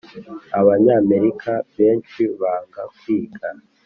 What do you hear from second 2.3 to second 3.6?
banga kwiga